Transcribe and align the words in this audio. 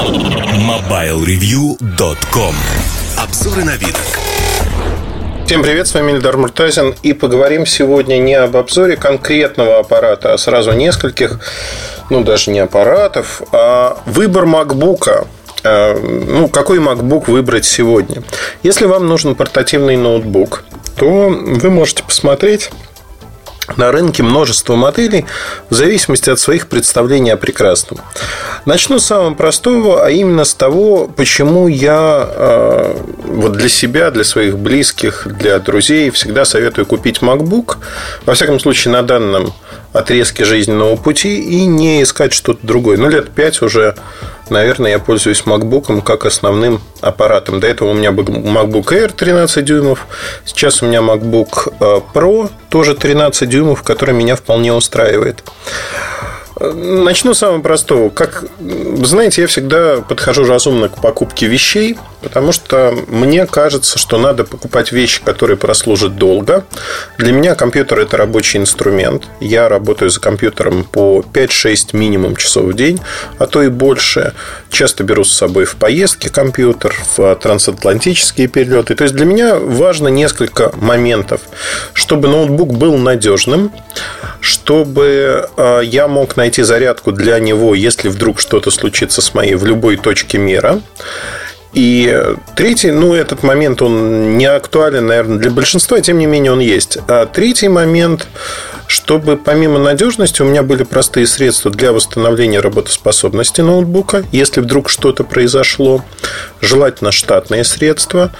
MobileReview.com 0.00 2.54
Обзоры 3.18 3.64
на 3.64 3.76
вид. 3.76 3.94
Всем 5.44 5.62
привет, 5.62 5.88
с 5.88 5.94
вами 5.94 6.12
Ильдар 6.12 6.38
Муртазин. 6.38 6.94
И 7.02 7.12
поговорим 7.12 7.66
сегодня 7.66 8.16
не 8.16 8.32
об 8.32 8.56
обзоре 8.56 8.96
конкретного 8.96 9.78
аппарата, 9.78 10.32
а 10.32 10.38
сразу 10.38 10.72
нескольких, 10.72 11.40
ну 12.08 12.24
даже 12.24 12.50
не 12.50 12.60
аппаратов, 12.60 13.42
а 13.52 13.98
выбор 14.06 14.46
MacBook 14.46 15.26
а, 15.64 16.00
ну, 16.00 16.48
какой 16.48 16.78
MacBook 16.78 17.30
выбрать 17.30 17.66
сегодня. 17.66 18.22
Если 18.62 18.86
вам 18.86 19.06
нужен 19.06 19.34
портативный 19.34 19.98
ноутбук, 19.98 20.64
то 20.96 21.28
вы 21.28 21.70
можете 21.70 22.04
посмотреть 22.04 22.70
на 23.76 23.92
рынке 23.92 24.22
множество 24.22 24.74
моделей 24.76 25.26
в 25.68 25.74
зависимости 25.74 26.30
от 26.30 26.38
своих 26.38 26.66
представлений 26.66 27.30
о 27.30 27.36
прекрасном. 27.36 28.00
Начну 28.64 28.98
с 28.98 29.06
самого 29.06 29.34
простого, 29.34 30.04
а 30.04 30.10
именно 30.10 30.44
с 30.44 30.54
того, 30.54 31.08
почему 31.08 31.68
я 31.68 32.28
э, 32.28 32.96
вот 33.24 33.52
для 33.52 33.68
себя, 33.68 34.10
для 34.10 34.24
своих 34.24 34.58
близких, 34.58 35.26
для 35.26 35.58
друзей 35.58 36.10
всегда 36.10 36.44
советую 36.44 36.86
купить 36.86 37.20
MacBook, 37.20 37.76
во 38.26 38.34
всяком 38.34 38.60
случае 38.60 38.92
на 38.92 39.02
данном 39.02 39.52
отрезке 39.92 40.44
жизненного 40.44 40.96
пути 40.96 41.40
и 41.40 41.64
не 41.64 42.02
искать 42.02 42.32
что-то 42.32 42.64
другое. 42.66 42.96
Ну, 42.96 43.08
лет 43.08 43.30
пять 43.30 43.60
уже 43.62 43.96
наверное, 44.50 44.92
я 44.92 44.98
пользуюсь 44.98 45.42
MacBook 45.44 46.02
как 46.02 46.26
основным 46.26 46.80
аппаратом. 47.00 47.60
До 47.60 47.66
этого 47.66 47.90
у 47.90 47.94
меня 47.94 48.12
был 48.12 48.24
MacBook 48.24 48.86
Air 48.86 49.12
13 49.14 49.64
дюймов. 49.64 50.06
Сейчас 50.44 50.82
у 50.82 50.86
меня 50.86 51.00
MacBook 51.00 51.72
э, 51.80 52.00
Pro 52.14 52.50
тоже 52.68 52.94
13 52.94 53.48
дюймов, 53.48 53.82
который 53.82 54.14
меня 54.14 54.36
вполне 54.36 54.72
устраивает. 54.72 55.44
Начну 56.60 57.32
с 57.32 57.38
самого 57.38 57.62
простого. 57.62 58.10
Как 58.10 58.44
знаете, 59.02 59.42
я 59.42 59.46
всегда 59.46 60.02
подхожу 60.02 60.44
разумно 60.44 60.88
к 60.88 61.00
покупке 61.00 61.46
вещей, 61.46 61.98
потому 62.22 62.52
что 62.52 62.94
мне 63.08 63.46
кажется, 63.46 63.98
что 63.98 64.18
надо 64.18 64.44
покупать 64.44 64.92
вещи, 64.92 65.22
которые 65.24 65.56
прослужат 65.56 66.16
долго. 66.16 66.64
Для 67.18 67.32
меня 67.32 67.54
компьютер– 67.54 67.98
это 68.00 68.16
рабочий 68.16 68.58
инструмент. 68.58 69.24
Я 69.40 69.68
работаю 69.68 70.10
за 70.10 70.20
компьютером 70.20 70.84
по 70.84 71.24
5-6 71.32 71.96
минимум 71.96 72.36
часов 72.36 72.64
в 72.64 72.74
день, 72.74 73.00
а 73.38 73.46
то 73.46 73.62
и 73.62 73.68
больше. 73.68 74.34
Часто 74.70 75.04
беру 75.04 75.24
с 75.24 75.32
собой 75.32 75.64
в 75.64 75.76
поездки 75.76 76.28
компьютер, 76.28 76.94
в 77.16 77.34
трансатлантические 77.36 78.48
перелеты. 78.48 78.94
То 78.94 79.04
есть 79.04 79.14
для 79.14 79.26
меня 79.26 79.56
важно 79.56 80.08
несколько 80.08 80.72
моментов, 80.76 81.40
чтобы 81.92 82.28
ноутбук 82.28 82.74
был 82.74 82.96
надежным, 82.96 83.72
чтобы 84.40 85.48
э, 85.56 85.80
я 85.84 86.08
мог 86.08 86.36
найти 86.36 86.62
зарядку 86.62 87.12
для 87.12 87.38
него, 87.38 87.74
если 87.74 88.08
вдруг 88.08 88.40
что-то 88.40 88.70
случится 88.70 89.22
с 89.22 89.34
моей 89.34 89.54
в 89.54 89.64
любой 89.64 89.96
точке 89.96 90.38
мира. 90.38 90.80
И 91.72 92.20
третий, 92.56 92.90
ну, 92.90 93.14
этот 93.14 93.42
момент, 93.44 93.80
он 93.80 94.36
не 94.36 94.46
актуален, 94.46 95.06
наверное, 95.06 95.38
для 95.38 95.50
большинства, 95.50 96.00
тем 96.00 96.18
не 96.18 96.26
менее, 96.26 96.52
он 96.52 96.58
есть. 96.58 96.98
А 97.06 97.26
третий 97.26 97.68
момент, 97.68 98.26
чтобы 98.88 99.36
помимо 99.36 99.78
надежности 99.78 100.42
у 100.42 100.46
меня 100.46 100.64
были 100.64 100.82
простые 100.82 101.28
средства 101.28 101.70
для 101.70 101.92
восстановления 101.92 102.58
работоспособности 102.58 103.60
ноутбука, 103.60 104.24
если 104.32 104.60
вдруг 104.60 104.88
что-то 104.90 105.22
произошло, 105.22 106.04
желательно 106.60 107.12
штатные 107.12 107.62
средства, 107.62 108.32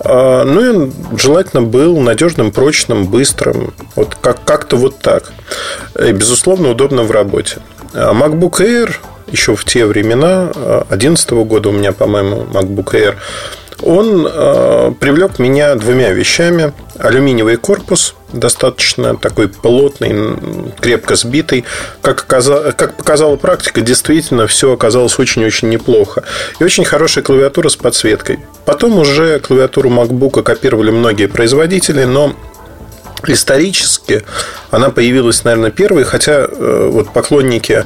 а, 0.00 0.44
ну 0.44 0.84
и 0.86 0.90
желательно 1.16 1.62
был 1.62 1.98
надежным, 1.98 2.52
прочным, 2.52 3.06
быстрым. 3.06 3.72
Вот 3.94 4.16
как- 4.20 4.44
как-то 4.44 4.76
вот 4.76 4.98
так. 4.98 5.32
И, 5.98 6.12
безусловно, 6.12 6.70
удобно 6.70 7.04
в 7.04 7.10
работе. 7.10 7.58
А 7.94 8.12
MacBook 8.12 8.60
Air 8.60 8.94
еще 9.26 9.56
в 9.56 9.64
те 9.64 9.86
времена, 9.86 10.50
2011 10.54 11.30
года 11.30 11.68
у 11.70 11.72
меня, 11.72 11.92
по-моему, 11.92 12.46
MacBook 12.52 12.92
Air, 12.92 13.16
он 13.82 14.26
э, 14.26 14.92
привлек 14.98 15.38
меня 15.38 15.74
двумя 15.74 16.10
вещами. 16.10 16.72
Алюминиевый 16.98 17.56
корпус, 17.56 18.14
достаточно 18.32 19.16
такой 19.16 19.48
плотный, 19.48 20.72
крепко 20.80 21.14
сбитый. 21.14 21.64
Как, 22.00 22.22
оказалось, 22.22 22.74
как 22.74 22.96
показала 22.96 23.36
практика, 23.36 23.82
действительно 23.82 24.46
все 24.46 24.72
оказалось 24.72 25.18
очень-очень 25.18 25.68
неплохо. 25.68 26.24
И 26.58 26.64
очень 26.64 26.84
хорошая 26.86 27.22
клавиатура 27.22 27.68
с 27.68 27.76
подсветкой. 27.76 28.40
Потом 28.64 28.98
уже 28.98 29.40
клавиатуру 29.40 29.90
MacBook 29.90 30.42
копировали 30.42 30.90
многие 30.90 31.26
производители, 31.26 32.04
но 32.04 32.34
исторически 33.26 34.24
она 34.70 34.88
появилась, 34.88 35.44
наверное, 35.44 35.70
первой, 35.70 36.04
хотя 36.04 36.46
э, 36.48 36.88
вот 36.90 37.12
поклонники 37.12 37.84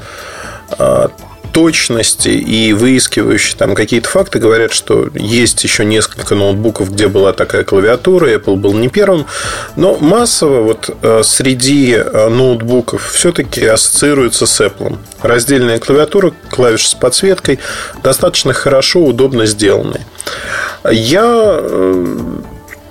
э, 0.78 1.08
точности 1.52 2.28
и 2.28 2.72
выискивающие 2.72 3.56
там 3.56 3.74
какие-то 3.74 4.08
факты 4.08 4.38
говорят, 4.38 4.72
что 4.72 5.08
есть 5.14 5.62
еще 5.64 5.84
несколько 5.84 6.34
ноутбуков, 6.34 6.92
где 6.92 7.08
была 7.08 7.32
такая 7.32 7.64
клавиатура, 7.64 8.28
Apple 8.30 8.56
был 8.56 8.74
не 8.74 8.88
первым, 8.88 9.26
но 9.76 9.96
массово 9.98 10.62
вот 10.62 10.90
э, 11.02 11.22
среди 11.24 11.92
э, 11.92 12.28
ноутбуков 12.28 13.10
все-таки 13.12 13.64
ассоциируется 13.64 14.46
с 14.46 14.60
Apple. 14.60 14.98
Раздельная 15.22 15.78
клавиатура, 15.78 16.32
клавиши 16.50 16.88
с 16.88 16.94
подсветкой 16.94 17.58
достаточно 18.02 18.52
хорошо, 18.52 19.00
удобно 19.00 19.46
сделаны. 19.46 20.00
Я 20.90 21.58
э, 21.60 22.39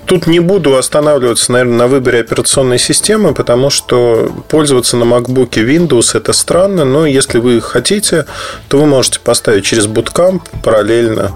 Тут 0.10 0.26
не 0.26 0.40
буду 0.40 0.76
останавливаться, 0.76 1.52
наверное, 1.52 1.78
на 1.78 1.88
выборе 1.88 2.22
операционной 2.22 2.80
системы, 2.80 3.36
потому 3.36 3.70
что 3.70 4.32
пользоваться 4.48 4.98
на 4.98 5.04
MacBook 5.04 5.52
Windows 5.52 6.18
это 6.18 6.34
странно, 6.34 6.84
но 6.84 7.06
если 7.06 7.38
вы 7.38 7.62
хотите, 7.62 8.26
то 8.70 8.80
вы 8.80 8.88
можете 8.88 9.20
поставить 9.20 9.66
через 9.66 9.86
Bootcamp 9.86 10.42
параллельно 10.64 11.34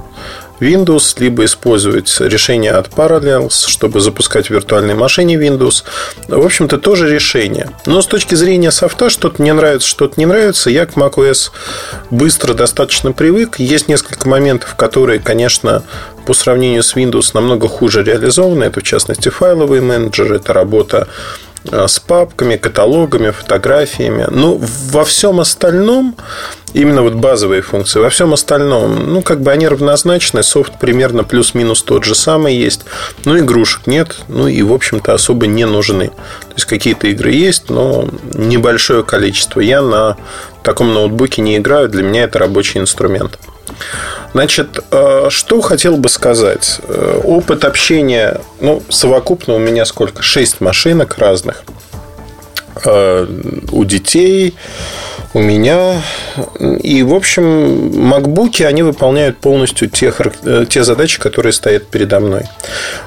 Windows, 0.64 1.16
либо 1.20 1.46
использовать 1.46 2.20
решение 2.20 2.72
от 2.72 2.88
Parallels, 2.88 3.68
чтобы 3.68 4.00
запускать 4.00 4.48
в 4.48 4.50
виртуальной 4.50 4.96
машине 4.96 5.36
Windows. 5.36 5.84
В 6.28 6.46
общем-то, 6.46 6.78
тоже 6.78 7.14
решение. 7.14 7.70
Но 7.86 8.02
с 8.02 8.08
точки 8.08 8.36
зрения 8.36 8.72
софта, 8.72 9.10
что-то 9.10 9.42
мне 9.42 9.54
нравится, 9.54 9.88
что-то 9.88 10.16
не 10.18 10.26
нравится, 10.26 10.70
я 10.70 10.86
к 10.86 10.94
macOS 10.96 11.52
быстро 12.10 12.54
достаточно 12.54 13.12
привык. 13.12 13.60
Есть 13.60 13.88
несколько 13.88 14.28
моментов, 14.28 14.76
которые, 14.76 15.20
конечно, 15.20 15.84
по 16.26 16.34
сравнению 16.34 16.84
с 16.84 16.96
Windows 16.96 17.32
намного 17.34 17.68
хуже 17.68 18.04
реализованы. 18.04 18.64
Это, 18.64 18.80
в 18.80 18.84
частности, 18.84 19.30
файловый 19.30 19.82
менеджер, 19.82 20.32
это 20.34 20.54
работа 20.54 21.08
с 21.72 22.00
папками, 22.00 22.58
каталогами, 22.58 23.32
фотографиями. 23.32 24.28
Ну, 24.30 24.62
во 24.92 25.06
всем 25.06 25.40
остальном, 25.40 26.16
именно 26.74 27.02
вот 27.02 27.14
базовые 27.14 27.62
функции, 27.62 28.00
во 28.00 28.10
всем 28.10 28.34
остальном, 28.34 29.14
ну, 29.14 29.22
как 29.22 29.42
бы 29.42 29.52
они 29.52 29.68
равнозначны, 29.68 30.44
софт 30.44 30.80
примерно 30.80 31.24
плюс-минус 31.24 31.84
тот 31.84 32.04
же 32.04 32.16
самый 32.16 32.56
есть, 32.56 32.82
но 33.26 33.38
игрушек 33.38 33.88
нет, 33.88 34.18
ну, 34.28 34.48
и, 34.48 34.62
в 34.62 34.74
общем-то, 34.74 35.14
особо 35.14 35.48
не 35.48 35.66
нужны. 35.66 36.08
То 36.08 36.54
есть, 36.56 36.66
какие-то 36.66 37.08
игры 37.08 37.32
есть, 37.32 37.70
но 37.70 38.08
небольшое 38.34 39.04
количество. 39.04 39.60
Я 39.60 39.82
на 39.82 40.18
таком 40.64 40.94
ноутбуке 40.94 41.42
не 41.42 41.58
играю, 41.58 41.90
для 41.90 42.04
меня 42.04 42.24
это 42.24 42.40
рабочий 42.40 42.80
инструмент. 42.80 43.40
Значит, 44.34 44.80
э, 44.90 45.28
что 45.30 45.62
хотел 45.62 45.98
бы 45.98 46.10
сказать. 46.10 46.80
Э, 46.88 47.22
опыт 47.24 47.64
общения, 47.66 48.42
ну, 48.60 48.82
совокупно 48.90 49.54
у 49.54 49.60
меня 49.60 49.86
сколько? 49.86 50.24
Шесть 50.24 50.60
машинок 50.60 51.20
разных. 51.20 51.64
Э, 52.84 53.28
у 53.72 53.86
детей, 53.86 54.56
у 55.34 55.40
меня. 55.40 56.02
И, 56.60 57.04
в 57.04 57.14
общем, 57.14 57.96
макбуки, 58.08 58.64
они 58.64 58.82
выполняют 58.82 59.38
полностью 59.38 59.90
те, 59.90 60.12
те 60.68 60.84
задачи, 60.84 61.20
которые 61.20 61.54
стоят 61.54 61.88
передо 61.88 62.20
мной. 62.20 62.46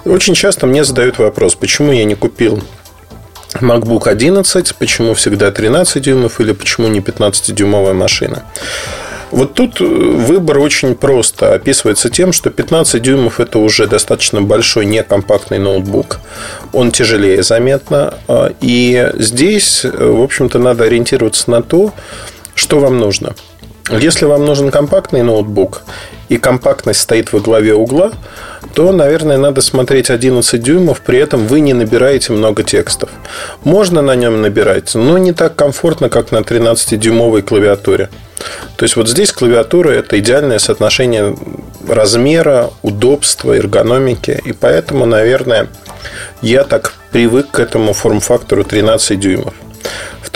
Очень 0.04 0.34
часто 0.34 0.66
мне 0.66 0.84
задают 0.84 1.18
вопрос, 1.18 1.56
почему 1.56 1.90
я 1.90 2.04
не 2.04 2.14
купил 2.14 2.62
MacBook 3.60 4.08
11, 4.08 4.74
почему 4.76 5.14
всегда 5.14 5.50
13 5.50 6.02
дюймов 6.02 6.40
или 6.40 6.52
почему 6.52 6.88
не 6.88 7.00
15-дюймовая 7.00 7.94
машина. 7.94 8.44
Вот 9.30 9.54
тут 9.54 9.80
э, 9.80 9.84
выбор 9.84 10.58
очень 10.58 10.94
просто 10.94 11.54
описывается 11.54 12.08
тем, 12.10 12.32
что 12.32 12.50
15 12.50 13.02
дюймов 13.02 13.40
это 13.40 13.58
уже 13.58 13.86
достаточно 13.86 14.40
большой 14.40 14.86
некомпактный 14.86 15.58
ноутбук. 15.58 16.20
Он 16.72 16.92
тяжелее 16.92 17.42
заметно. 17.42 18.14
А, 18.28 18.52
и 18.60 19.12
здесь, 19.14 19.84
э, 19.84 19.88
в 19.90 20.22
общем-то, 20.22 20.58
надо 20.58 20.84
ориентироваться 20.84 21.50
на 21.50 21.62
то, 21.62 21.92
что 22.54 22.78
вам 22.78 22.98
нужно. 22.98 23.34
Если 23.90 24.24
вам 24.24 24.44
нужен 24.44 24.70
компактный 24.70 25.22
ноутбук, 25.22 25.82
и 26.28 26.38
компактность 26.38 27.00
стоит 27.00 27.32
во 27.32 27.40
главе 27.40 27.74
угла, 27.74 28.12
то, 28.74 28.92
наверное, 28.92 29.38
надо 29.38 29.60
смотреть 29.60 30.10
11 30.10 30.60
дюймов, 30.60 31.00
при 31.00 31.18
этом 31.18 31.46
вы 31.46 31.60
не 31.60 31.72
набираете 31.72 32.32
много 32.32 32.62
текстов. 32.62 33.10
Можно 33.64 34.02
на 34.02 34.16
нем 34.16 34.42
набирать, 34.42 34.94
но 34.94 35.18
не 35.18 35.32
так 35.32 35.54
комфортно, 35.54 36.08
как 36.08 36.32
на 36.32 36.38
13-дюймовой 36.38 37.42
клавиатуре. 37.42 38.10
То 38.76 38.84
есть 38.84 38.96
вот 38.96 39.08
здесь 39.08 39.32
клавиатура 39.32 39.90
это 39.90 40.18
идеальное 40.18 40.58
соотношение 40.58 41.36
размера, 41.88 42.70
удобства, 42.82 43.56
эргономики. 43.56 44.40
И 44.44 44.52
поэтому, 44.52 45.06
наверное, 45.06 45.68
я 46.42 46.64
так 46.64 46.94
привык 47.12 47.50
к 47.50 47.60
этому 47.60 47.92
форм-фактору 47.92 48.64
13 48.64 49.18
дюймов. 49.18 49.54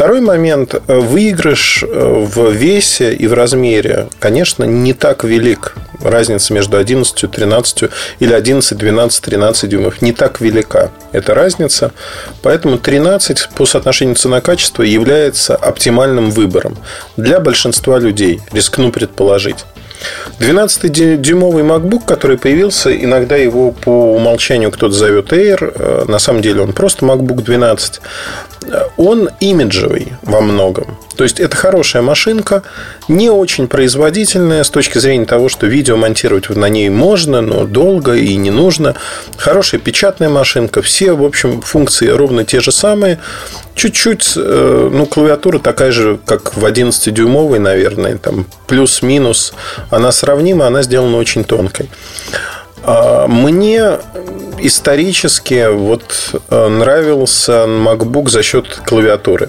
Второй 0.00 0.23
момент. 0.23 0.81
Выигрыш 0.87 1.85
в 1.87 2.52
весе 2.52 3.12
и 3.12 3.26
в 3.26 3.35
размере, 3.35 4.08
конечно, 4.19 4.64
не 4.64 4.94
так 4.94 5.25
велик. 5.25 5.75
Разница 6.02 6.55
между 6.55 6.79
11, 6.79 7.31
13 7.31 7.91
или 8.19 8.32
11, 8.32 8.79
12, 8.79 9.23
13 9.23 9.69
дюймов 9.69 10.00
не 10.00 10.14
так 10.14 10.41
велика. 10.41 10.91
Это 11.12 11.35
разница. 11.35 11.93
Поэтому 12.41 12.79
13 12.79 13.50
по 13.55 13.67
соотношению 13.67 14.14
цена-качество 14.14 14.82
является 14.82 15.55
оптимальным 15.55 16.31
выбором 16.31 16.79
для 17.19 17.38
большинства 17.38 17.99
людей, 17.99 18.41
рискну 18.53 18.93
предположить. 18.93 19.67
12-дюймовый 20.38 21.62
MacBook, 21.62 22.06
который 22.06 22.38
появился, 22.38 22.91
иногда 22.96 23.37
его 23.37 23.73
по 23.73 24.14
умолчанию 24.14 24.70
кто-то 24.70 24.94
зовет 24.94 25.32
Air, 25.32 25.75
э, 25.75 26.05
на 26.08 26.19
самом 26.19 26.41
деле 26.41 26.62
он 26.62 26.73
просто 26.73 27.05
MacBook 27.05 27.43
12, 27.43 28.00
он 28.97 29.31
имиджевый 29.41 30.12
во 30.23 30.41
многом. 30.41 30.99
То 31.17 31.25
есть 31.25 31.41
это 31.41 31.57
хорошая 31.57 32.03
машинка, 32.03 32.62
не 33.09 33.31
очень 33.31 33.69
производительная 33.69 34.65
с 34.65 34.71
точки 34.71 34.99
зрения 34.99 35.27
того, 35.27 35.49
что 35.49 35.67
видео 35.67 35.97
монтировать 35.97 36.49
на 36.49 36.69
ней 36.69 36.89
можно, 36.89 37.41
но 37.41 37.65
долго 37.65 38.15
и 38.15 38.37
не 38.37 38.51
нужно. 38.51 38.95
Хорошая 39.37 39.81
печатная 39.81 40.29
машинка, 40.29 40.83
все, 40.83 41.12
в 41.12 41.25
общем, 41.25 41.61
функции 41.61 42.09
ровно 42.09 42.45
те 42.45 42.61
же 42.61 42.73
самые. 42.73 43.19
Чуть-чуть, 43.75 44.33
э, 44.37 44.91
ну, 44.93 45.06
клавиатура 45.06 45.59
такая 45.59 45.93
же, 45.93 46.19
как 46.25 46.56
в 46.56 46.65
11-дюймовой, 46.65 47.59
наверное, 47.59 48.17
там 48.19 48.47
плюс-минус. 48.67 49.53
Она 49.91 50.13
сравнима, 50.13 50.67
она 50.67 50.83
сделана 50.83 51.17
очень 51.17 51.45
тонкой. 51.45 51.91
А, 52.91 53.29
мне 53.29 53.99
исторически 54.59 55.69
вот 55.73 56.35
э, 56.51 56.69
нравился 56.69 57.65
MacBook 57.67 58.29
за 58.29 58.43
счет 58.43 58.83
клавиатуры. 58.85 59.49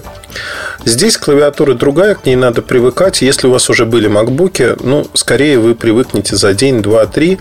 Здесь 0.84 1.16
клавиатура 1.16 1.74
другая, 1.74 2.14
к 2.14 2.24
ней 2.24 2.36
надо 2.36 2.62
привыкать. 2.62 3.20
Если 3.20 3.48
у 3.48 3.50
вас 3.50 3.68
уже 3.68 3.84
были 3.84 4.08
MacBook, 4.08 4.80
ну, 4.84 5.06
скорее 5.14 5.58
вы 5.58 5.74
привыкнете 5.74 6.36
за 6.36 6.54
день, 6.54 6.82
два, 6.82 7.06
три. 7.06 7.38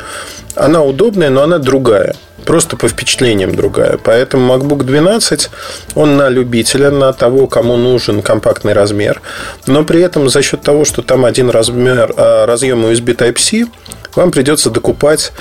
Она 0.56 0.81
удобная, 0.81 1.30
но 1.30 1.44
она 1.44 1.59
другая. 1.59 2.15
Просто 2.45 2.77
по 2.77 2.88
впечатлениям 2.88 3.55
другая. 3.55 3.97
Поэтому 3.97 4.53
MacBook 4.53 4.83
12, 4.83 5.49
он 5.95 6.17
на 6.17 6.29
любителя, 6.29 6.91
на 6.91 7.13
того, 7.13 7.47
кому 7.47 7.77
нужен 7.77 8.21
компактный 8.21 8.73
размер. 8.73 9.21
Но 9.67 9.83
при 9.83 10.01
этом 10.01 10.29
за 10.29 10.41
счет 10.41 10.61
того, 10.61 10.85
что 10.85 11.01
там 11.01 11.25
один 11.25 11.49
размер, 11.49 12.13
а, 12.17 12.45
разъем 12.45 12.85
USB 12.85 13.15
Type-C, 13.15 13.67
вам 14.15 14.31
придется 14.31 14.69
докупать 14.69 15.31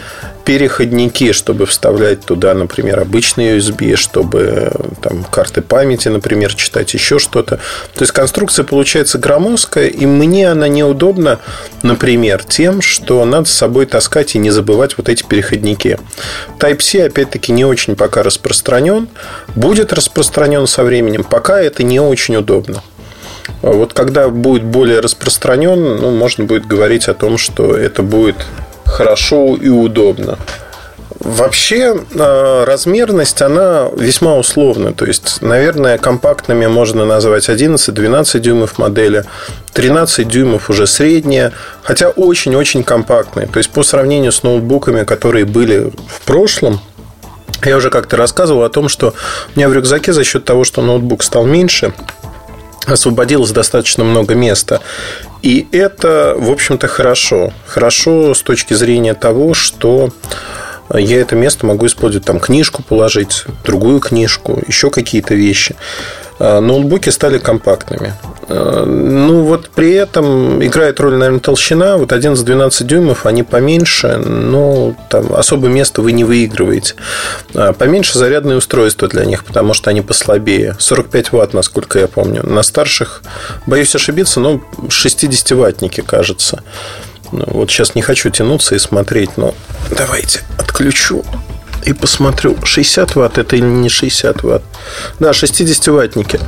переходники, 0.45 1.33
чтобы 1.33 1.67
вставлять 1.67 2.25
туда, 2.25 2.55
например, 2.55 2.99
обычный 2.99 3.59
USB, 3.59 3.95
чтобы 3.95 4.73
там 5.01 5.23
карты 5.25 5.61
памяти, 5.63 6.09
например, 6.09 6.55
читать 6.55 6.93
еще 6.95 7.19
что-то. 7.19 7.57
То 7.95 8.03
есть 8.03 8.13
конструкция 8.13 8.65
получается 8.65 9.19
громоздкая, 9.19 9.87
и 9.87 10.07
мне 10.07 10.51
она 10.51 10.67
неудобна, 10.67 11.39
например, 11.83 12.43
тем, 12.43 12.81
что 12.81 13.25
надо 13.25 13.49
с 13.49 13.53
собой 13.53 13.87
таскать 13.87 14.35
и 14.35 14.39
не 14.39 14.51
забывать 14.51 14.97
вот 14.97 15.09
эти 15.09 15.23
переходники. 15.23 15.99
Type-C, 16.59 16.90
опять-таки, 16.99 17.53
не 17.53 17.65
очень 17.65 17.97
пока 17.97 18.23
распространен. 18.23 19.09
Будет 19.55 19.93
распространен 19.93 20.67
со 20.67 20.85
временем. 20.85 21.25
Пока 21.25 21.61
это 21.61 21.83
не 21.83 22.01
очень 22.01 22.37
удобно. 22.37 22.83
Вот 23.63 23.93
когда 23.93 24.29
будет 24.29 24.65
более 24.65 25.01
распространен, 25.01 25.97
ну, 25.97 26.11
можно 26.11 26.45
будет 26.45 26.67
говорить 26.67 27.09
о 27.09 27.15
том, 27.15 27.39
что 27.39 27.77
это 27.77 28.03
будет 28.03 28.37
хорошо 28.85 29.57
и 29.57 29.69
удобно. 29.69 30.39
Вообще 31.21 32.03
а, 32.19 32.65
размерность, 32.65 33.43
она 33.43 33.89
весьма 33.95 34.37
условна. 34.37 34.95
То 34.95 35.05
есть, 35.05 35.43
наверное, 35.43 35.99
компактными 35.99 36.67
можно 36.67 37.05
назвать 37.05 37.51
11-12 37.51 38.39
дюймов 38.41 38.79
модели, 38.79 39.25
13 39.75 40.27
дюймов 40.27 40.71
уже 40.71 40.87
средняя, 40.87 41.53
хотя 41.83 42.09
очень-очень 42.09 42.83
компактные. 42.85 43.47
То 43.47 43.59
есть, 43.59 43.71
по 43.71 43.83
сравнению 43.83 44.33
с 44.33 44.43
ноутбуками, 44.43 45.05
которые 45.05 45.45
были 45.45 45.93
в 46.09 46.23
прошлом, 46.23 46.81
я 47.65 47.77
уже 47.77 47.91
как-то 47.91 48.17
рассказывал 48.17 48.63
о 48.63 48.71
том, 48.71 48.89
что 48.89 49.13
у 49.55 49.59
меня 49.59 49.69
в 49.69 49.75
рюкзаке 49.75 50.15
за 50.15 50.25
счет 50.25 50.47
того, 50.47 50.65
что 50.65 50.81
ноутбук 50.81 51.23
стал 51.23 51.45
меньше, 51.45 51.93
освободилось 52.87 53.51
достаточно 53.51 54.05
много 54.05 54.35
места. 54.35 54.81
И 55.43 55.67
это, 55.73 56.35
в 56.39 56.51
общем-то, 56.51 56.89
хорошо. 56.89 57.53
Хорошо 57.67 58.33
с 58.33 58.41
точки 58.41 58.73
зрения 58.73 59.13
того, 59.13 59.53
что 59.53 60.11
я 60.99 61.21
это 61.21 61.37
место 61.37 61.67
могу 61.67 61.87
использовать, 61.87 62.27
там 62.27 62.41
книжку 62.41 62.83
положить, 62.83 63.45
другую 63.65 64.01
книжку, 64.01 64.63
еще 64.67 64.91
какие-то 64.91 65.35
вещи. 65.35 65.77
А, 66.41 66.61
ноутбуки 66.61 67.11
стали 67.11 67.39
компактными. 67.39 68.15
А, 68.49 68.85
ну, 68.87 69.43
вот 69.43 69.69
при 69.69 69.93
этом 69.93 70.65
играет 70.65 70.99
роль, 70.99 71.17
наверное, 71.17 71.41
толщина. 71.41 71.99
Вот 71.99 72.13
11-12 72.13 72.85
дюймов, 72.85 73.27
они 73.27 73.43
поменьше, 73.43 74.17
но 74.17 74.97
там 75.11 75.35
особо 75.35 75.69
места 75.69 76.01
вы 76.01 76.13
не 76.13 76.25
выигрываете. 76.25 76.95
А, 77.55 77.75
поменьше 77.75 78.19
зарядные 78.19 78.57
устройства 78.57 79.07
для 79.07 79.27
них, 79.27 79.45
потому 79.45 79.75
что 79.75 79.91
они 79.91 80.01
послабее. 80.01 80.77
45 80.79 81.33
ватт, 81.33 81.53
насколько 81.53 81.99
я 81.99 82.09
помню. 82.09 82.43
На 82.43 82.63
старших, 82.63 83.23
боюсь 83.67 83.95
ошибиться, 83.95 84.41
но 84.41 84.63
60-ваттники, 84.89 86.01
кажется. 86.01 86.63
Вот 87.33 87.71
сейчас 87.71 87.95
не 87.95 88.03
хочу 88.03 88.31
тянуться 88.31 88.75
и 88.75 88.79
смотреть, 88.79 89.37
но 89.37 89.55
давайте 89.91 90.41
отключу 90.59 91.25
и 91.85 91.93
посмотрю, 91.93 92.57
60 92.63 93.15
ватт 93.17 93.39
это 93.39 93.57
или 93.57 93.65
не 93.65 93.89
60 93.89 94.43
ватт. 94.43 94.63
Да, 95.19 95.31
60-ваттники. 95.31 96.41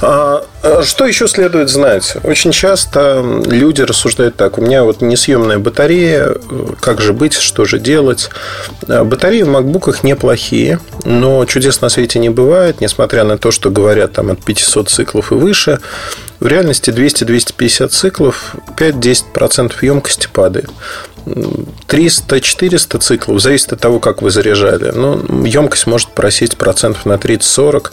А, 0.00 0.44
а, 0.62 0.82
что 0.84 1.06
еще 1.06 1.28
следует 1.28 1.68
знать? 1.68 2.16
Очень 2.22 2.52
часто 2.52 3.22
люди 3.46 3.82
рассуждают 3.82 4.36
так. 4.36 4.58
У 4.58 4.62
меня 4.62 4.84
вот 4.84 5.00
несъемная 5.00 5.58
батарея, 5.58 6.34
как 6.80 7.00
же 7.00 7.12
быть, 7.12 7.34
что 7.34 7.64
же 7.64 7.78
делать? 7.78 8.30
А, 8.88 9.04
батареи 9.04 9.42
в 9.42 9.48
макбуках 9.48 10.02
неплохие, 10.04 10.80
но 11.04 11.44
чудес 11.44 11.80
на 11.80 11.88
свете 11.88 12.18
не 12.18 12.30
бывает, 12.30 12.80
несмотря 12.80 13.24
на 13.24 13.38
то, 13.38 13.50
что 13.50 13.70
говорят 13.70 14.12
там 14.12 14.30
от 14.30 14.42
500 14.42 14.88
циклов 14.88 15.32
и 15.32 15.34
выше. 15.34 15.80
В 16.40 16.46
реальности 16.46 16.90
200-250 16.90 17.88
циклов 17.88 18.54
5-10% 18.76 19.72
емкости 19.82 20.28
падает. 20.32 20.70
300-400 21.26 22.98
циклов, 23.00 23.42
зависит 23.42 23.72
от 23.72 23.80
того, 23.80 23.98
как 23.98 24.22
вы 24.22 24.30
заряжали. 24.30 24.92
Но 24.94 25.20
емкость 25.44 25.86
может 25.86 26.08
просесть 26.10 26.56
процентов 26.56 27.04
на 27.06 27.14
30-40. 27.14 27.90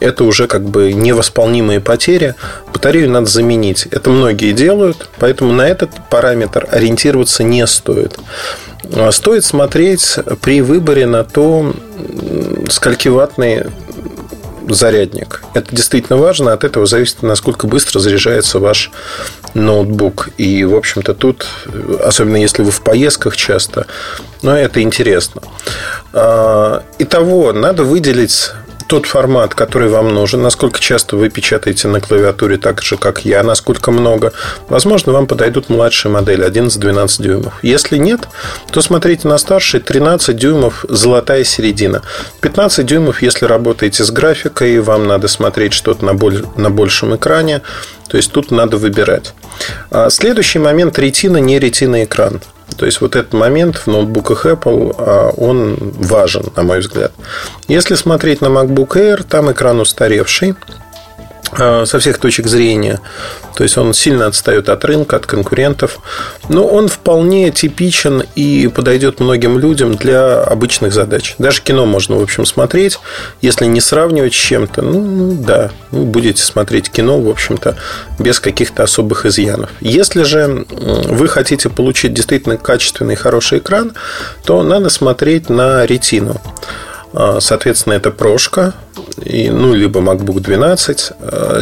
Это 0.00 0.24
уже 0.24 0.46
как 0.46 0.64
бы 0.64 0.92
невосполнимые 0.92 1.80
потери. 1.80 2.34
Батарею 2.72 3.10
надо 3.10 3.26
заменить. 3.26 3.86
Это 3.90 4.10
многие 4.10 4.52
делают, 4.52 5.08
поэтому 5.18 5.52
на 5.52 5.66
этот 5.66 5.90
параметр 6.08 6.68
ориентироваться 6.70 7.42
не 7.42 7.66
стоит. 7.66 8.16
Стоит 9.10 9.44
смотреть 9.44 10.16
при 10.40 10.60
выборе 10.60 11.06
на 11.06 11.24
то, 11.24 11.74
скольки 12.70 13.08
ваттный 13.08 13.64
зарядник. 14.74 15.42
Это 15.54 15.74
действительно 15.74 16.18
важно. 16.18 16.52
От 16.52 16.64
этого 16.64 16.86
зависит, 16.86 17.22
насколько 17.22 17.66
быстро 17.66 17.98
заряжается 17.98 18.58
ваш 18.58 18.90
ноутбук. 19.54 20.30
И, 20.36 20.64
в 20.64 20.74
общем-то, 20.74 21.14
тут, 21.14 21.46
особенно 22.02 22.36
если 22.36 22.62
вы 22.62 22.70
в 22.70 22.80
поездках 22.82 23.36
часто, 23.36 23.86
но 24.42 24.56
это 24.56 24.82
интересно. 24.82 25.42
А, 26.12 26.82
итого, 26.98 27.52
надо 27.52 27.84
выделить 27.84 28.50
тот 28.88 29.04
формат, 29.06 29.54
который 29.54 29.88
вам 29.88 30.14
нужен, 30.14 30.42
насколько 30.42 30.80
часто 30.80 31.16
вы 31.16 31.28
печатаете 31.28 31.88
на 31.88 32.00
клавиатуре 32.00 32.56
так 32.56 32.82
же, 32.82 32.96
как 32.96 33.24
я, 33.24 33.42
насколько 33.42 33.90
много. 33.90 34.32
Возможно, 34.68 35.12
вам 35.12 35.26
подойдут 35.26 35.68
младшие 35.68 36.10
модели 36.10 36.44
11-12 36.44 37.22
дюймов. 37.22 37.58
Если 37.62 37.98
нет, 37.98 38.28
то 38.72 38.80
смотрите 38.80 39.28
на 39.28 39.36
старшие 39.36 39.82
13 39.82 40.34
дюймов 40.34 40.86
золотая 40.88 41.44
середина. 41.44 42.02
15 42.40 42.86
дюймов, 42.86 43.20
если 43.22 43.44
работаете 43.44 44.04
с 44.04 44.10
графикой, 44.10 44.80
вам 44.80 45.06
надо 45.06 45.28
смотреть 45.28 45.74
что-то 45.74 46.04
на, 46.04 46.14
боль, 46.14 46.46
на 46.56 46.70
большем 46.70 47.14
экране. 47.14 47.60
То 48.08 48.16
есть 48.16 48.32
тут 48.32 48.50
надо 48.50 48.78
выбирать. 48.78 49.34
А 49.90 50.08
следующий 50.08 50.60
момент 50.60 50.98
ретина, 50.98 51.36
не 51.36 51.58
ретина 51.58 52.04
экран. 52.04 52.40
То 52.76 52.86
есть 52.86 53.00
вот 53.00 53.16
этот 53.16 53.32
момент 53.32 53.76
в 53.76 53.86
ноутбуках 53.86 54.46
Apple, 54.46 54.94
а, 54.98 55.30
он 55.36 55.76
важен, 55.78 56.44
на 56.56 56.62
мой 56.62 56.80
взгляд. 56.80 57.12
Если 57.66 57.94
смотреть 57.94 58.40
на 58.40 58.46
MacBook 58.46 58.96
Air, 58.96 59.24
там 59.24 59.50
экран 59.50 59.80
устаревший 59.80 60.54
со 61.56 61.98
всех 61.98 62.18
точек 62.18 62.46
зрения. 62.46 63.00
То 63.56 63.64
есть 63.64 63.76
он 63.76 63.92
сильно 63.92 64.26
отстает 64.26 64.68
от 64.68 64.84
рынка, 64.84 65.16
от 65.16 65.26
конкурентов. 65.26 65.98
Но 66.48 66.66
он 66.66 66.88
вполне 66.88 67.50
типичен 67.50 68.22
и 68.34 68.68
подойдет 68.68 69.20
многим 69.20 69.58
людям 69.58 69.96
для 69.96 70.42
обычных 70.42 70.92
задач. 70.92 71.34
Даже 71.38 71.62
кино 71.62 71.86
можно, 71.86 72.16
в 72.16 72.22
общем, 72.22 72.46
смотреть. 72.46 72.98
Если 73.40 73.66
не 73.66 73.80
сравнивать 73.80 74.34
с 74.34 74.36
чем-то, 74.36 74.82
ну, 74.82 75.00
ну 75.00 75.34
да, 75.42 75.70
вы 75.90 76.04
будете 76.04 76.42
смотреть 76.42 76.90
кино, 76.90 77.20
в 77.20 77.28
общем-то, 77.28 77.76
без 78.18 78.40
каких-то 78.40 78.84
особых 78.84 79.26
изъянов. 79.26 79.70
Если 79.80 80.22
же 80.22 80.66
вы 80.70 81.28
хотите 81.28 81.68
получить 81.68 82.12
действительно 82.14 82.56
качественный 82.56 83.16
хороший 83.16 83.58
экран, 83.58 83.92
то 84.44 84.62
надо 84.62 84.88
смотреть 84.88 85.48
на 85.48 85.84
ретину. 85.86 86.40
А, 87.20 87.40
соответственно, 87.40 87.94
это 87.94 88.12
прошка. 88.12 88.74
и, 89.24 89.50
ну, 89.50 89.74
либо 89.74 89.98
MacBook 89.98 90.38
12. 90.38 91.12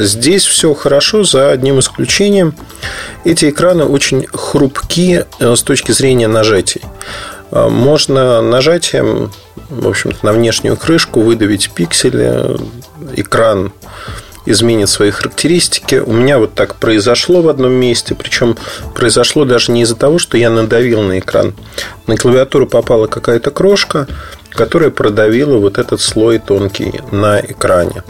Здесь 0.00 0.44
все 0.44 0.74
хорошо, 0.74 1.24
за 1.24 1.50
одним 1.50 1.78
исключением. 1.80 2.54
Эти 3.24 3.48
экраны 3.48 3.84
очень 3.84 4.26
хрупки 4.26 5.24
с 5.40 5.62
точки 5.62 5.92
зрения 5.92 6.28
нажатий. 6.28 6.82
Можно 7.50 8.42
нажатием, 8.42 9.32
в 9.70 9.88
общем-то, 9.88 10.26
на 10.26 10.34
внешнюю 10.34 10.76
крышку 10.76 11.20
выдавить 11.20 11.70
пиксели, 11.70 12.58
экран 13.14 13.72
изменит 14.44 14.88
свои 14.88 15.10
характеристики. 15.10 15.96
У 15.96 16.12
меня 16.12 16.38
вот 16.38 16.54
так 16.54 16.76
произошло 16.76 17.40
в 17.40 17.48
одном 17.48 17.72
месте, 17.72 18.14
причем 18.14 18.56
произошло 18.94 19.44
даже 19.44 19.72
не 19.72 19.82
из-за 19.82 19.96
того, 19.96 20.18
что 20.18 20.36
я 20.36 20.50
надавил 20.50 21.02
на 21.02 21.18
экран. 21.18 21.54
На 22.06 22.16
клавиатуру 22.16 22.66
попала 22.66 23.06
какая-то 23.06 23.50
крошка, 23.50 24.06
которая 24.56 24.90
продавила 24.90 25.58
вот 25.58 25.78
этот 25.78 26.00
слой 26.00 26.38
тонкий 26.38 27.00
на 27.12 27.40
экране. 27.40 28.02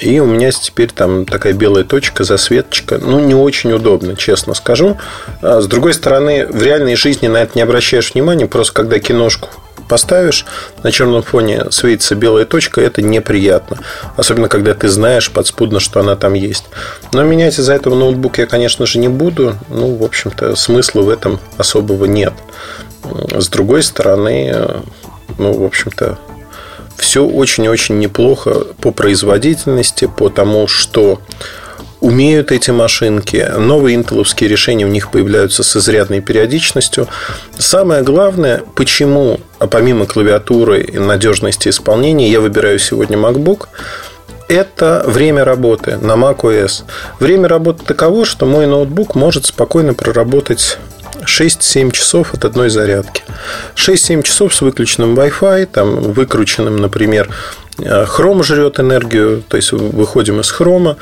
И 0.00 0.18
у 0.20 0.26
меня 0.26 0.50
теперь 0.50 0.90
там 0.90 1.24
такая 1.24 1.52
белая 1.52 1.84
точка, 1.84 2.24
засветочка. 2.24 2.98
Ну, 2.98 3.20
не 3.20 3.34
очень 3.34 3.72
удобно, 3.72 4.16
честно 4.16 4.54
скажу. 4.54 4.98
А 5.40 5.60
с 5.60 5.66
другой 5.66 5.94
стороны, 5.94 6.46
в 6.46 6.62
реальной 6.62 6.96
жизни 6.96 7.28
на 7.28 7.38
это 7.38 7.52
не 7.54 7.62
обращаешь 7.62 8.12
внимания. 8.12 8.46
Просто 8.46 8.74
когда 8.74 8.98
киношку 8.98 9.48
поставишь, 9.88 10.44
на 10.82 10.90
черном 10.90 11.22
фоне 11.22 11.66
светится 11.70 12.14
белая 12.14 12.44
точка, 12.44 12.80
это 12.80 13.00
неприятно. 13.00 13.78
Особенно, 14.16 14.48
когда 14.48 14.74
ты 14.74 14.88
знаешь 14.88 15.30
подспудно, 15.30 15.80
что 15.80 16.00
она 16.00 16.16
там 16.16 16.34
есть. 16.34 16.64
Но 17.12 17.22
менять 17.22 17.58
из-за 17.58 17.72
этого 17.72 17.94
ноутбук 17.94 18.38
я, 18.38 18.46
конечно 18.46 18.84
же, 18.84 18.98
не 18.98 19.08
буду. 19.08 19.54
Ну, 19.68 19.94
в 19.94 20.02
общем-то, 20.02 20.56
смысла 20.56 21.02
в 21.02 21.08
этом 21.08 21.40
особого 21.56 22.04
нет. 22.06 22.34
С 23.34 23.48
другой 23.48 23.82
стороны, 23.82 24.82
ну, 25.38 25.52
в 25.52 25.64
общем-то, 25.64 26.18
все 26.96 27.24
очень-очень 27.24 27.98
неплохо 27.98 28.66
по 28.80 28.90
производительности, 28.90 30.06
по 30.06 30.28
тому, 30.28 30.66
что 30.66 31.20
умеют 32.00 32.52
эти 32.52 32.70
машинки. 32.70 33.46
Новые 33.58 33.96
интеловские 33.96 34.48
решения 34.48 34.84
у 34.84 34.90
них 34.90 35.10
появляются 35.10 35.62
с 35.62 35.76
изрядной 35.76 36.20
периодичностью. 36.20 37.08
Самое 37.58 38.02
главное, 38.02 38.62
почему, 38.74 39.40
а 39.58 39.66
помимо 39.66 40.06
клавиатуры 40.06 40.82
и 40.82 40.98
надежности 40.98 41.68
исполнения, 41.68 42.30
я 42.30 42.40
выбираю 42.40 42.78
сегодня 42.78 43.16
MacBook, 43.16 43.68
это 44.48 45.02
время 45.06 45.44
работы 45.44 45.96
на 45.96 46.12
macOS. 46.12 46.84
Время 47.18 47.48
работы 47.48 47.84
таково, 47.84 48.24
что 48.24 48.46
мой 48.46 48.66
ноутбук 48.66 49.14
может 49.14 49.46
спокойно 49.46 49.92
проработать 49.94 50.78
6-7 51.26 51.90
часов 51.90 52.32
от 52.34 52.44
одной 52.44 52.70
зарядки. 52.70 53.22
6-7 53.74 54.22
часов 54.22 54.54
с 54.54 54.62
выключенным 54.62 55.14
Wi-Fi, 55.14 55.66
там, 55.66 55.96
выкрученным, 56.12 56.76
например, 56.76 57.28
Хром 58.06 58.42
жрет 58.42 58.80
энергию, 58.80 59.42
то 59.46 59.58
есть 59.58 59.72
выходим 59.72 60.40
из 60.40 60.50
хрома. 60.50 60.96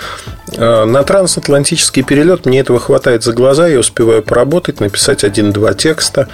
На 0.57 1.05
трансатлантический 1.05 2.03
перелет 2.03 2.47
мне 2.47 2.61
этого 2.61 2.81
хватает 2.81 3.23
за 3.23 3.33
глаза, 3.33 3.69
я 3.69 3.79
успеваю 3.79 4.25
поработать, 4.25 4.81
написать 4.81 5.23
один-два 5.23 5.75
текста. 5.75 6.29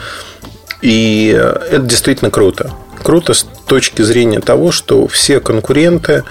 И 0.80 1.28
это 1.28 1.82
действительно 1.82 2.30
круто. 2.30 2.70
Круто 3.02 3.34
с 3.34 3.46
точки 3.66 4.02
зрения 4.02 4.40
того, 4.40 4.72
что 4.72 5.06
все 5.08 5.40
конкуренты 5.40 6.24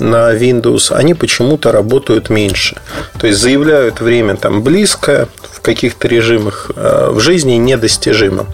на 0.00 0.34
Windows, 0.34 0.92
они 0.92 1.14
почему-то 1.14 1.72
работают 1.72 2.30
меньше. 2.30 2.76
То 3.18 3.26
есть 3.26 3.40
заявляют 3.40 4.00
время 4.00 4.36
там 4.36 4.62
близкое, 4.62 5.28
в 5.50 5.60
каких-то 5.60 6.08
режимах, 6.08 6.70
в 6.74 7.20
жизни 7.20 7.52
недостижимо. 7.52 8.46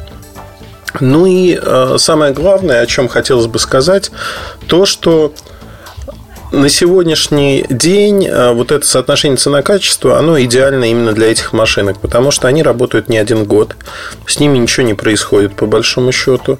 Ну 1.00 1.26
и 1.26 1.58
э, 1.60 1.96
самое 1.98 2.32
главное, 2.32 2.80
о 2.80 2.86
чем 2.86 3.08
хотелось 3.08 3.46
бы 3.46 3.58
сказать, 3.58 4.10
то, 4.66 4.86
что 4.86 5.32
на 6.50 6.68
сегодняшний 6.68 7.64
день 7.68 8.26
э, 8.26 8.52
вот 8.52 8.72
это 8.72 8.86
соотношение 8.86 9.36
цена-качество, 9.36 10.18
оно 10.18 10.40
идеально 10.40 10.90
именно 10.90 11.12
для 11.12 11.30
этих 11.30 11.52
машинок, 11.52 12.00
потому 12.00 12.30
что 12.30 12.48
они 12.48 12.62
работают 12.62 13.08
не 13.08 13.18
один 13.18 13.44
год, 13.44 13.76
с 14.26 14.40
ними 14.40 14.58
ничего 14.58 14.86
не 14.86 14.94
происходит 14.94 15.54
по 15.54 15.66
большому 15.66 16.10
счету. 16.10 16.58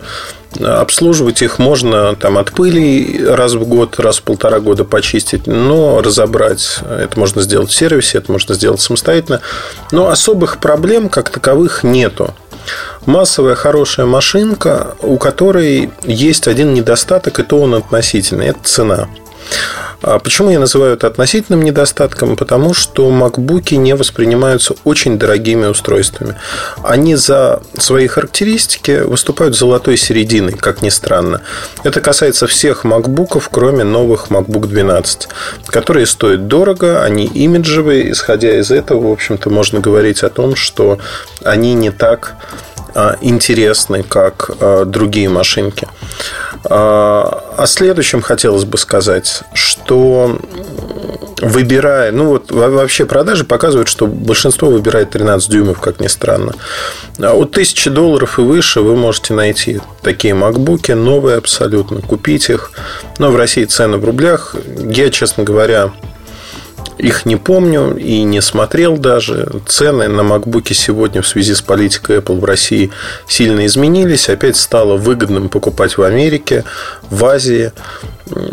Обслуживать 0.61 1.43
их 1.43 1.59
можно 1.59 2.15
там, 2.17 2.39
от 2.39 2.53
пыли 2.53 3.25
раз 3.25 3.55
в 3.55 3.65
год, 3.67 3.99
раз 4.01 4.19
в 4.19 4.23
полтора 4.23 4.61
года 4.61 4.85
почистить, 4.85 5.47
но 5.47 6.01
разобрать 6.03 6.81
это 6.89 7.19
можно 7.19 7.43
сделать 7.43 7.71
в 7.71 7.75
сервисе, 7.75 8.19
это 8.19 8.33
можно 8.33 8.55
сделать 8.55 8.81
самостоятельно. 8.81 9.41
Но 9.93 10.09
особых 10.09 10.59
проблем 10.59 11.09
как 11.09 11.31
таковых 11.31 11.85
нету 11.85 12.35
массовая 13.07 13.55
хорошая 13.55 14.07
машинка, 14.07 14.95
у 15.01 15.17
которой 15.17 15.91
есть 16.05 16.47
один 16.47 16.75
недостаток, 16.75 17.41
и 17.41 17.43
то 17.43 17.61
он 17.61 17.75
относительный. 17.75 18.49
Это 18.49 18.61
цена. 18.63 19.09
А 20.01 20.19
почему 20.21 20.51
я 20.51 20.61
называю 20.61 20.95
это 20.95 21.09
относительным 21.09 21.63
недостатком? 21.63 22.37
Потому 22.37 22.73
что 22.73 23.11
макбуки 23.11 23.75
не 23.75 23.95
воспринимаются 23.97 24.75
очень 24.85 25.19
дорогими 25.19 25.67
устройствами. 25.67 26.37
Они 26.85 27.17
за 27.17 27.63
свои 27.79 28.07
характеристики 28.07 29.03
выступают 29.03 29.57
золотой 29.57 29.97
серединой, 29.97 30.53
как 30.53 30.83
ни 30.83 30.89
странно. 30.89 31.41
Это 31.83 32.01
касается 32.01 32.47
всех 32.47 32.85
макбуков, 32.85 33.49
кроме 33.51 33.83
новых 33.83 34.29
MacBook 34.31 34.69
12, 34.69 35.29
которые 35.67 36.07
стоят 36.07 36.47
дорого, 36.47 37.03
они 37.03 37.27
имиджевые. 37.27 38.13
Исходя 38.13 38.57
из 38.59 38.71
этого, 38.71 39.09
в 39.09 39.13
общем-то, 39.13 39.51
можно 39.51 39.81
говорить 39.81 40.23
о 40.23 40.29
том, 40.29 40.55
что 40.55 40.99
они 41.43 41.75
не 41.75 41.91
так 41.91 42.37
а, 42.95 43.17
интересны, 43.21 44.03
как 44.03 44.51
а, 44.61 44.85
другие 44.85 45.29
машинки. 45.29 45.89
А, 46.71 47.55
о 47.57 47.67
следующем 47.67 48.21
хотелось 48.21 48.65
бы 48.65 48.77
сказать, 48.79 49.43
что 49.55 50.39
выбирая, 51.41 52.13
ну 52.13 52.27
вот 52.27 52.51
вообще 52.51 53.07
продажи 53.07 53.45
показывают, 53.45 53.89
что 53.89 54.07
большинство 54.07 54.71
выбирает 54.71 55.11
13 55.11 55.51
дюймов, 55.51 55.81
как 55.81 56.01
ни 56.01 56.09
странно. 56.09 56.55
От 57.19 57.51
1000 57.51 57.91
долларов 57.91 58.39
и 58.39 58.43
выше 58.43 58.81
вы 58.81 58.97
можете 58.97 59.35
найти 59.35 59.81
такие 60.03 60.35
макбуки, 60.35 60.93
новые 60.93 61.39
абсолютно, 61.39 62.01
купить 62.01 62.51
их. 62.51 62.71
Но 63.19 63.31
в 63.31 63.37
России 63.37 63.65
цены 63.65 63.99
в 63.99 64.05
рублях. 64.05 64.55
Я, 64.79 65.11
честно 65.11 65.45
говоря, 65.45 65.93
их 66.99 67.27
не 67.27 67.37
помню 67.37 67.97
и 67.97 68.23
не 68.23 68.41
смотрел 68.41 68.97
даже. 68.97 69.49
Цены 69.67 70.09
на 70.09 70.23
макбуки 70.25 70.73
сегодня 70.73 71.23
в 71.23 71.29
связи 71.29 71.55
с 71.55 71.63
политикой 71.63 72.19
Apple 72.19 72.41
в 72.41 72.45
России 72.45 72.91
сильно 73.27 73.65
изменились. 73.67 74.29
Опять 74.29 74.57
стало 74.57 74.97
выгодным 74.97 75.49
покупать 75.49 75.97
в 75.97 76.03
Америке, 76.03 76.65
в 77.09 77.25
Азии. 77.25 77.73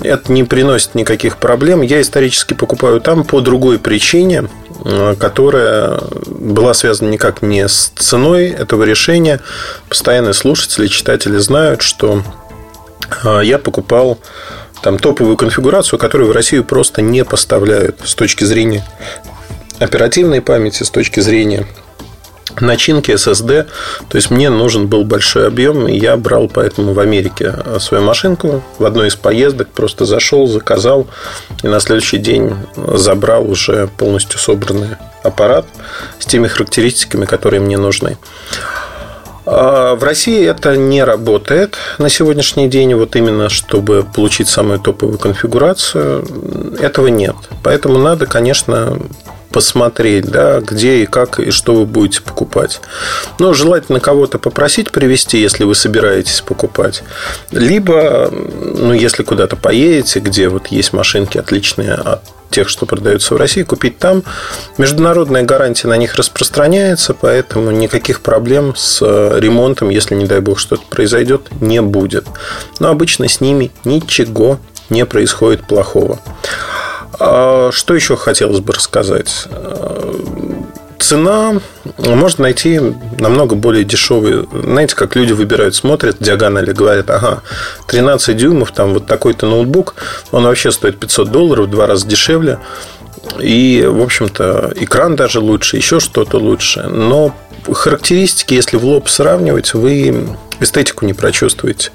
Это 0.03 0.31
не 0.31 0.43
приносит 0.43 0.95
никаких 0.95 1.37
проблем. 1.37 1.81
Я 1.81 2.01
исторически 2.01 2.53
покупаю 2.53 3.01
там 3.01 3.23
по 3.23 3.41
другой 3.41 3.79
причине, 3.79 4.47
которая 5.19 5.99
была 6.27 6.73
связана 6.73 7.09
никак 7.09 7.41
не 7.41 7.67
с 7.67 7.91
ценой 7.95 8.49
этого 8.49 8.83
решения. 8.83 9.41
Постоянные 9.89 10.33
слушатели, 10.33 10.87
читатели 10.87 11.37
знают, 11.37 11.81
что 11.81 12.21
а, 13.23 13.41
я 13.41 13.57
покупал 13.57 14.19
там 14.81 14.99
топовую 14.99 15.37
конфигурацию, 15.37 15.99
которую 15.99 16.29
в 16.29 16.33
Россию 16.33 16.63
просто 16.63 17.01
не 17.01 17.23
поставляют 17.23 17.99
с 18.03 18.15
точки 18.15 18.43
зрения 18.43 18.83
оперативной 19.79 20.41
памяти, 20.41 20.83
с 20.83 20.89
точки 20.89 21.19
зрения 21.19 21.65
начинки 22.61 23.11
SSD. 23.11 23.67
То 24.09 24.15
есть 24.15 24.31
мне 24.31 24.49
нужен 24.49 24.87
был 24.87 25.03
большой 25.03 25.47
объем, 25.47 25.87
и 25.87 25.97
я 25.97 26.15
брал 26.17 26.47
поэтому 26.47 26.93
в 26.93 26.99
Америке 26.99 27.53
свою 27.79 28.03
машинку 28.03 28.63
в 28.77 28.85
одной 28.85 29.07
из 29.07 29.15
поездок, 29.15 29.69
просто 29.69 30.05
зашел, 30.05 30.47
заказал, 30.47 31.07
и 31.63 31.67
на 31.67 31.79
следующий 31.79 32.17
день 32.17 32.55
забрал 32.75 33.49
уже 33.49 33.87
полностью 33.97 34.39
собранный 34.39 34.95
аппарат 35.23 35.65
с 36.19 36.25
теми 36.25 36.47
характеристиками, 36.47 37.25
которые 37.25 37.59
мне 37.59 37.77
нужны. 37.77 38.17
А 39.45 39.95
в 39.95 40.03
России 40.03 40.45
это 40.45 40.75
не 40.75 41.03
работает 41.03 41.77
на 41.97 42.09
сегодняшний 42.09 42.67
день, 42.67 42.95
вот 42.95 43.15
именно 43.15 43.49
чтобы 43.49 44.03
получить 44.03 44.49
самую 44.49 44.79
топовую 44.79 45.19
конфигурацию, 45.19 46.25
этого 46.79 47.07
нет. 47.07 47.35
Поэтому 47.63 47.99
надо, 47.99 48.25
конечно, 48.25 48.99
посмотреть, 49.55 50.25
да, 50.25 50.59
где 50.59 51.03
и 51.03 51.05
как 51.05 51.39
и 51.39 51.49
что 51.49 51.75
вы 51.75 51.85
будете 51.85 52.21
покупать. 52.21 52.81
Но 53.39 53.53
желательно 53.53 54.01
кого-то 54.01 54.37
попросить 54.37 54.91
привезти, 54.91 55.39
если 55.39 55.63
вы 55.63 55.75
собираетесь 55.75 56.41
покупать. 56.41 57.03
Либо, 57.51 58.29
ну, 58.31 58.91
если 58.91 59.23
куда-то 59.23 59.55
поедете, 59.55 60.19
где 60.19 60.49
вот 60.49 60.67
есть 60.67 60.91
машинки 60.91 61.37
отличные 61.37 61.93
от 61.93 62.21
тех, 62.55 62.69
что 62.69 62.85
продаются 62.85 63.33
в 63.33 63.37
России, 63.37 63.63
купить 63.63 63.97
там. 63.97 64.23
Международная 64.77 65.43
гарантия 65.43 65.89
на 65.89 65.97
них 65.97 66.15
распространяется, 66.15 67.13
поэтому 67.13 67.69
никаких 67.71 68.21
проблем 68.21 68.73
с 68.77 68.99
э, 69.01 69.39
ремонтом, 69.39 69.89
если, 69.89 70.15
не 70.15 70.25
дай 70.25 70.39
бог, 70.39 70.57
что-то 70.57 70.83
произойдет, 70.89 71.49
не 71.59 71.81
будет. 71.81 72.25
Но 72.79 72.89
обычно 72.89 73.27
с 73.27 73.41
ними 73.41 73.71
ничего 73.83 74.59
не 74.89 75.05
происходит 75.05 75.67
плохого. 75.67 76.19
А 77.19 77.71
что 77.73 77.93
еще 77.93 78.15
хотелось 78.15 78.61
бы 78.61 78.71
рассказать? 78.71 79.47
Цена 80.99 81.59
можно 81.97 82.43
найти 82.43 82.79
намного 83.19 83.55
более 83.55 83.83
дешевые. 83.83 84.45
Знаете, 84.51 84.95
как 84.95 85.15
люди 85.15 85.33
выбирают, 85.33 85.75
смотрят 85.75 86.17
диагонали, 86.19 86.71
говорят, 86.71 87.09
ага, 87.09 87.41
13 87.87 88.35
дюймов, 88.35 88.71
там 88.71 88.93
вот 88.93 89.05
такой-то 89.05 89.45
ноутбук, 89.47 89.95
он 90.31 90.43
вообще 90.43 90.71
стоит 90.71 90.99
500 90.99 91.31
долларов, 91.31 91.67
в 91.67 91.69
два 91.69 91.87
раза 91.87 92.07
дешевле. 92.07 92.59
И, 93.39 93.83
в 93.87 94.01
общем-то, 94.01 94.73
экран 94.75 95.15
даже 95.15 95.39
лучше, 95.39 95.77
еще 95.77 95.99
что-то 95.99 96.37
лучше. 96.37 96.83
Но 96.83 97.35
характеристики, 97.73 98.53
если 98.53 98.77
в 98.77 98.85
лоб 98.85 99.09
сравнивать, 99.09 99.73
вы 99.73 100.27
эстетику 100.59 101.05
не 101.05 101.13
прочувствуете. 101.13 101.91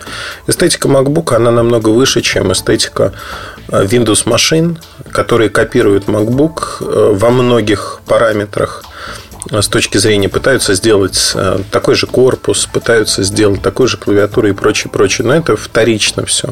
Эстетика 0.47 0.89
MacBook, 0.89 1.35
она 1.35 1.51
намного 1.51 1.89
выше, 1.91 2.21
чем 2.21 2.53
эстетика 2.53 3.13
э, 3.69 3.85
Windows 3.85 4.29
машин, 4.29 4.79
которые 5.13 5.51
копируют 5.51 6.07
MacBook 6.07 6.63
э, 6.81 7.13
во 7.15 7.31
многих 7.31 8.01
параметрах 8.07 8.85
с 9.51 9.69
точки 9.69 9.99
зрения 9.99 10.29
пытаются 10.29 10.75
сделать 10.75 11.33
э, 11.35 11.59
такой 11.71 11.95
же 11.95 12.07
корпус, 12.07 12.67
пытаются 12.67 13.23
сделать 13.23 13.63
такой 13.63 13.89
же 13.89 13.97
клавиатуру 13.97 14.49
и 14.49 14.53
прочее, 14.53 14.91
прочее. 14.91 15.27
Но 15.27 15.35
это 15.35 15.57
вторично 15.57 16.27
все. 16.27 16.49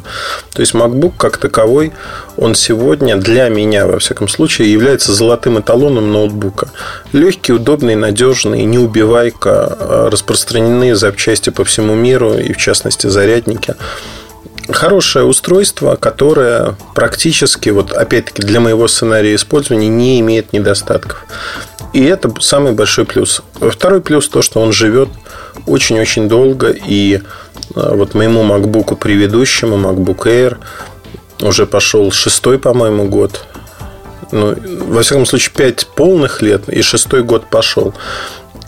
То 0.52 0.60
есть 0.60 0.74
MacBook 0.74 1.12
как 1.16 1.36
таковой, 1.36 1.92
он 2.36 2.54
сегодня 2.54 3.16
для 3.16 3.48
меня, 3.48 3.86
во 3.86 3.98
всяком 3.98 4.28
случае, 4.28 4.72
является 4.72 5.12
золотым 5.12 5.60
эталоном 5.60 6.12
ноутбука. 6.12 6.70
Легкий, 7.12 7.52
удобный, 7.52 7.94
надежный, 7.94 8.64
неубивайка, 8.64 9.76
э, 9.78 10.08
распространенные 10.10 10.96
запчасти 10.96 11.50
по 11.50 11.64
всему 11.64 11.94
миру 11.94 12.34
и, 12.34 12.52
в 12.52 12.56
частности, 12.56 13.06
зарядники 13.06 13.76
хорошее 14.70 15.24
устройство, 15.24 15.96
которое 15.96 16.76
практически, 16.94 17.70
вот 17.70 17.92
опять-таки 17.92 18.42
для 18.42 18.60
моего 18.60 18.88
сценария 18.88 19.34
использования 19.34 19.88
не 19.88 20.20
имеет 20.20 20.52
недостатков. 20.52 21.24
И 21.92 22.04
это 22.04 22.32
самый 22.40 22.72
большой 22.72 23.04
плюс. 23.04 23.42
Второй 23.54 24.00
плюс 24.00 24.28
то, 24.28 24.42
что 24.42 24.60
он 24.60 24.72
живет 24.72 25.08
очень-очень 25.66 26.28
долго. 26.28 26.70
И 26.70 27.20
а, 27.74 27.94
вот 27.94 28.14
моему 28.14 28.42
MacBook 28.42 28.96
предыдущему, 28.96 29.76
MacBook 29.76 30.26
Air, 30.26 30.58
уже 31.40 31.66
пошел 31.66 32.10
шестой, 32.10 32.58
по-моему, 32.58 33.08
год. 33.08 33.44
Ну, 34.32 34.54
во 34.86 35.02
всяком 35.02 35.24
случае, 35.24 35.52
пять 35.56 35.86
полных 35.86 36.42
лет, 36.42 36.68
и 36.68 36.82
шестой 36.82 37.22
год 37.22 37.48
пошел. 37.48 37.94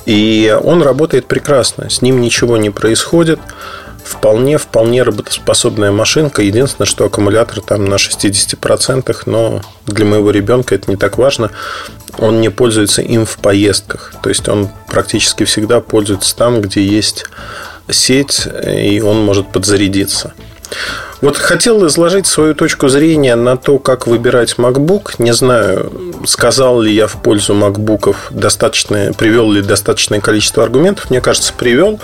И 0.06 0.56
он 0.62 0.82
работает 0.82 1.26
прекрасно. 1.26 1.90
С 1.90 2.00
ним 2.00 2.20
ничего 2.20 2.56
не 2.56 2.70
происходит 2.70 3.38
вполне, 4.04 4.58
вполне 4.58 5.02
работоспособная 5.02 5.92
машинка. 5.92 6.42
Единственное, 6.42 6.86
что 6.86 7.04
аккумулятор 7.04 7.60
там 7.60 7.84
на 7.84 7.94
60%, 7.94 9.16
но 9.26 9.60
для 9.86 10.04
моего 10.04 10.30
ребенка 10.30 10.74
это 10.74 10.90
не 10.90 10.96
так 10.96 11.18
важно. 11.18 11.50
Он 12.18 12.40
не 12.40 12.48
пользуется 12.48 13.02
им 13.02 13.26
в 13.26 13.38
поездках. 13.38 14.14
То 14.22 14.28
есть 14.28 14.48
он 14.48 14.68
практически 14.88 15.44
всегда 15.44 15.80
пользуется 15.80 16.36
там, 16.36 16.60
где 16.60 16.82
есть 16.82 17.24
сеть, 17.88 18.46
и 18.66 19.00
он 19.00 19.20
может 19.22 19.50
подзарядиться. 19.52 20.32
Вот 21.20 21.36
хотел 21.36 21.86
изложить 21.86 22.26
свою 22.26 22.54
точку 22.54 22.88
зрения 22.88 23.36
на 23.36 23.58
то, 23.58 23.78
как 23.78 24.06
выбирать 24.06 24.54
MacBook. 24.56 25.16
Не 25.18 25.34
знаю, 25.34 25.92
сказал 26.24 26.80
ли 26.80 26.94
я 26.94 27.06
в 27.06 27.22
пользу 27.22 27.54
MacBookов 27.54 28.16
достаточное, 28.30 29.12
привел 29.12 29.50
ли 29.50 29.60
достаточное 29.60 30.20
количество 30.20 30.62
аргументов. 30.62 31.10
Мне 31.10 31.20
кажется, 31.20 31.52
привел 31.52 32.00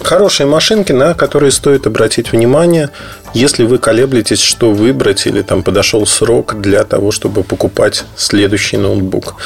хорошие 0.00 0.46
машинки, 0.46 0.92
на 0.92 1.14
которые 1.14 1.50
стоит 1.50 1.86
обратить 1.86 2.32
внимание, 2.32 2.90
если 3.34 3.64
вы 3.64 3.78
колеблетесь, 3.78 4.40
что 4.40 4.72
выбрать, 4.72 5.26
или 5.26 5.42
там 5.42 5.62
подошел 5.62 6.06
срок 6.06 6.60
для 6.60 6.84
того, 6.84 7.12
чтобы 7.12 7.42
покупать 7.42 8.04
следующий 8.16 8.76
ноутбук. 8.76 9.36